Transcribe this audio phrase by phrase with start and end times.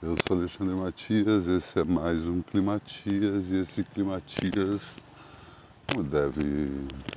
[0.00, 5.02] Eu sou Alexandre Matias, esse é mais um Climatias e esse Climatias,
[5.88, 6.70] como deve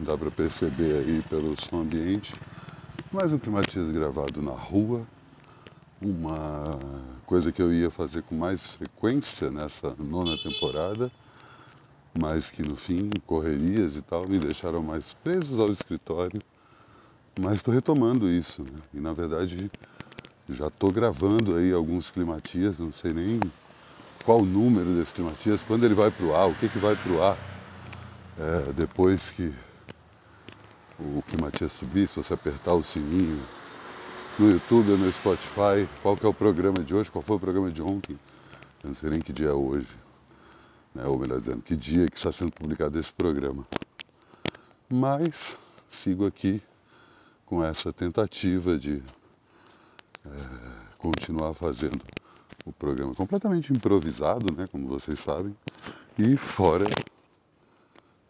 [0.00, 2.34] dar para perceber aí pelo som ambiente,
[3.10, 5.06] mais um Climatias gravado na rua,
[6.02, 6.78] uma
[7.24, 11.10] coisa que eu ia fazer com mais frequência nessa nona temporada,
[12.14, 16.42] mas que no fim, correrias e tal, me deixaram mais presos ao escritório,
[17.40, 18.82] mas estou retomando isso, né?
[18.92, 19.70] e na verdade
[20.48, 23.40] já estou gravando aí alguns climatias, não sei nem
[24.24, 26.94] qual o número desses climatias, quando ele vai para o ar, o que, que vai
[26.96, 27.36] para o ar
[28.38, 29.52] é, depois que
[30.98, 33.40] o climatias subir, se você apertar o sininho
[34.38, 37.40] no YouTube ou no Spotify, qual que é o programa de hoje, qual foi o
[37.40, 38.18] programa de ontem,
[38.82, 39.88] eu não sei nem que dia é hoje,
[40.94, 41.06] né?
[41.06, 43.66] ou melhor dizendo, que dia que está sendo publicado esse programa.
[44.88, 45.56] Mas
[45.90, 46.62] sigo aqui
[47.44, 49.02] com essa tentativa de
[50.34, 52.02] é, continuar fazendo
[52.64, 55.56] o programa completamente improvisado, né, como vocês sabem,
[56.18, 56.86] e fora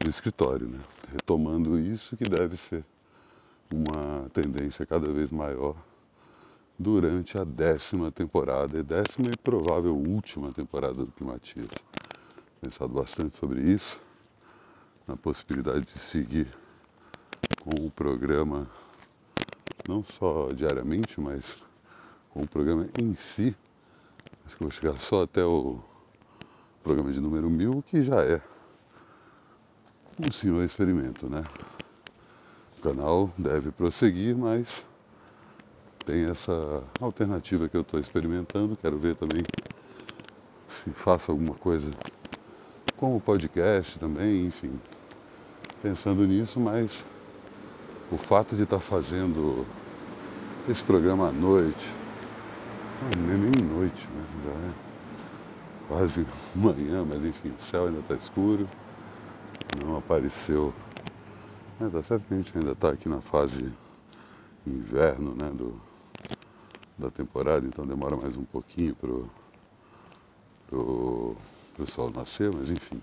[0.00, 0.80] do escritório, né,
[1.12, 2.84] retomando isso que deve ser
[3.72, 5.76] uma tendência cada vez maior
[6.78, 11.70] durante a décima temporada, décima e provável última temporada do Climatias.
[12.60, 14.00] Pensado bastante sobre isso,
[15.06, 16.48] na possibilidade de seguir
[17.62, 18.66] com o programa
[19.86, 21.56] não só diariamente, mas
[22.34, 23.54] com o programa em si.
[24.44, 25.78] Acho que vou chegar só até o
[26.82, 28.42] programa de número mil, que já é
[30.18, 31.44] um senhor experimento, né?
[32.78, 34.84] O canal deve prosseguir, mas
[36.04, 38.76] tem essa alternativa que eu estou experimentando.
[38.76, 39.44] Quero ver também
[40.68, 41.90] se faço alguma coisa
[42.96, 44.78] com o podcast também, enfim.
[45.80, 47.04] Pensando nisso, mas
[48.10, 49.64] o fato de estar tá fazendo
[50.68, 52.03] esse programa à noite,
[53.12, 54.24] é nem noite, né?
[54.44, 54.94] já é
[55.88, 58.66] quase manhã, mas enfim, o céu ainda está escuro,
[59.84, 60.72] não apareceu.
[61.80, 63.70] É, tá certo que a gente ainda está aqui na fase
[64.66, 65.78] inverno né, do,
[66.96, 69.28] da temporada, então demora mais um pouquinho pro,
[70.68, 71.36] pro,
[71.74, 73.00] pro sol nascer, mas enfim,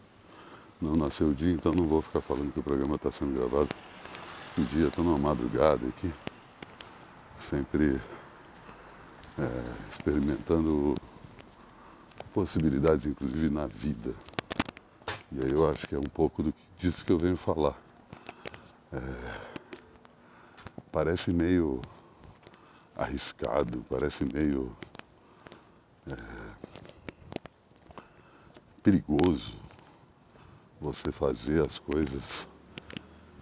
[0.82, 3.70] não nasceu o dia, então não vou ficar falando que o programa está sendo gravado
[4.58, 6.12] de dia, estou numa madrugada aqui,
[7.38, 8.00] sempre
[9.38, 11.00] é, experimentando
[12.34, 14.14] possibilidades, inclusive na vida.
[15.32, 17.78] E aí eu acho que é um pouco do, disso que eu venho falar.
[18.92, 19.42] É,
[20.92, 21.84] parece meio
[22.96, 24.76] arriscado, parece meio
[26.08, 26.16] é,
[28.84, 29.56] perigoso
[30.80, 32.48] você fazer as coisas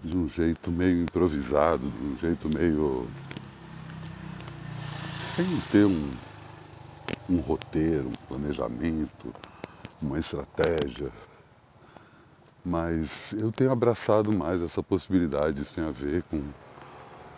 [0.03, 3.07] de um jeito meio improvisado, de um jeito meio
[5.39, 6.11] sem ter um,
[7.29, 9.33] um roteiro, um planejamento,
[10.01, 11.09] uma estratégia.
[12.66, 16.44] Mas eu tenho abraçado mais essa possibilidade, isso tem a ver com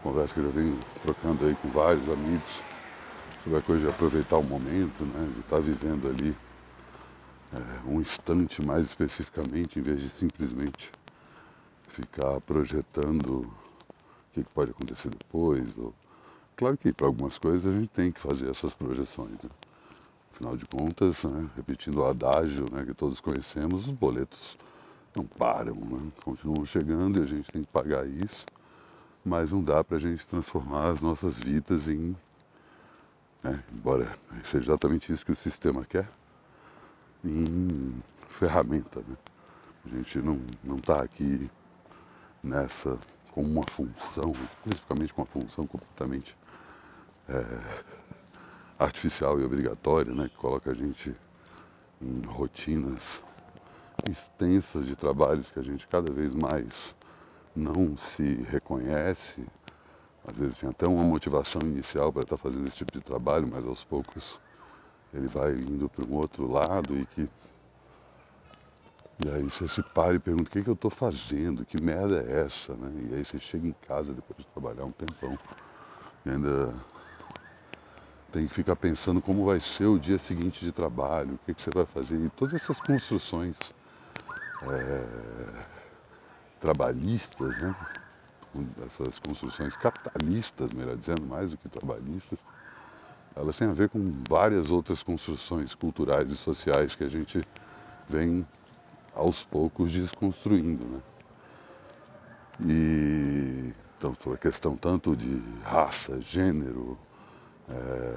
[0.02, 2.64] conversa que eu já venho trocando aí com vários amigos
[3.44, 6.36] sobre a coisa de aproveitar o momento, né, de estar vivendo ali
[7.54, 10.92] é, um instante mais especificamente, em vez de simplesmente
[11.88, 15.94] ficar projetando o que, pode acontecer depois, ou
[16.62, 19.42] Claro que para algumas coisas a gente tem que fazer essas projeções.
[19.42, 19.50] Né?
[20.32, 24.60] Afinal de contas, né, repetindo o adágio né, que todos conhecemos, os boletos
[25.16, 26.12] não param, né?
[26.24, 28.46] continuam chegando e a gente tem que pagar isso,
[29.26, 32.16] mas não dá para a gente transformar as nossas vidas em.
[33.42, 36.08] Né, embora seja exatamente isso que o sistema quer,
[37.26, 39.00] em ferramenta.
[39.00, 39.18] Né?
[39.88, 41.50] A gente não está aqui
[42.44, 43.00] nessa
[43.32, 46.38] com uma função, especificamente com uma função completamente
[47.30, 47.44] é,
[48.78, 51.16] artificial e obrigatória, né, que coloca a gente
[52.02, 53.24] em rotinas
[54.10, 56.96] extensas de trabalhos que a gente cada vez mais
[57.56, 59.46] não se reconhece.
[60.26, 63.66] Às vezes tem até uma motivação inicial para estar fazendo esse tipo de trabalho, mas
[63.66, 64.40] aos poucos
[65.14, 67.30] ele vai indo para um outro lado e que
[69.24, 72.24] e aí você se para e pergunta o que, que eu estou fazendo, que merda
[72.24, 72.92] é essa, né?
[73.12, 75.38] E aí você chega em casa depois de trabalhar um tempão
[76.26, 76.74] e ainda
[78.32, 81.62] tem que ficar pensando como vai ser o dia seguinte de trabalho, o que, que
[81.62, 82.16] você vai fazer.
[82.16, 83.56] E todas essas construções
[84.64, 85.06] é,
[86.60, 87.76] trabalhistas, né?
[88.86, 92.40] essas construções capitalistas, melhor dizendo, mais do que trabalhistas,
[93.36, 97.46] elas têm a ver com várias outras construções culturais e sociais que a gente
[98.10, 98.46] vem
[99.16, 100.86] aos poucos desconstruindo.
[100.86, 101.02] Né?
[102.66, 106.98] E então, a questão tanto de raça, gênero,
[107.70, 108.16] é,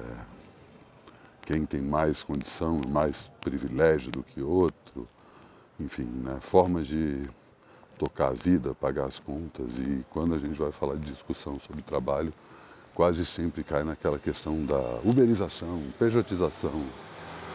[1.43, 5.07] quem tem mais condição, mais privilégio do que outro,
[5.79, 7.29] enfim, né, formas de
[7.99, 9.77] tocar a vida, pagar as contas.
[9.77, 12.33] E quando a gente vai falar de discussão sobre trabalho,
[12.95, 16.81] quase sempre cai naquela questão da uberização, pejotização,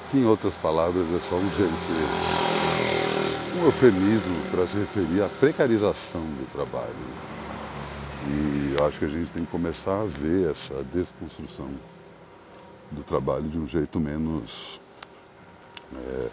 [0.09, 1.93] que em outras palavras é só um jeito,
[3.71, 6.93] eufemismo para se referir à precarização do trabalho.
[8.27, 11.69] E acho que a gente tem que começar a ver essa desconstrução
[12.91, 14.81] do trabalho de um jeito menos
[15.95, 16.29] é,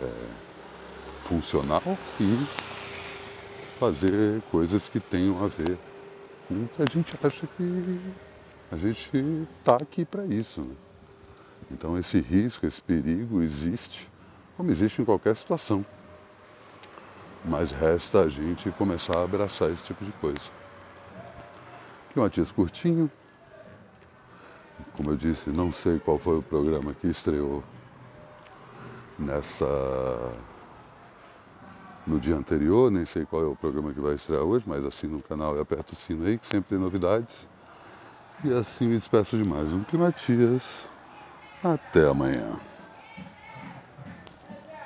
[1.28, 1.82] funcional
[2.20, 2.48] e
[3.80, 5.78] fazer coisas que tenham a ver
[6.48, 8.00] com o que a gente acha que
[8.72, 9.12] a gente
[9.60, 10.62] está aqui para isso.
[10.62, 10.76] Né?
[11.72, 14.10] Então esse risco, esse perigo existe,
[14.58, 15.86] como existe em qualquer situação.
[17.48, 20.42] Mas resta a gente começar a abraçar esse tipo de coisa.
[22.14, 23.10] Matias curtinho.
[24.94, 27.64] Como eu disse, não sei qual foi o programa que estreou
[29.20, 29.66] nessa
[32.06, 35.18] no dia anterior, nem sei qual é o programa que vai estrear hoje, mas assina
[35.18, 37.48] o canal e aperta o sino aí, que sempre tem novidades.
[38.44, 40.88] E assim me despeço de mais um Climatias.
[41.64, 42.58] Até amanhã.